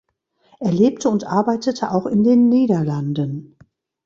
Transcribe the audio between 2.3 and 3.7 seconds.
Niederlanden.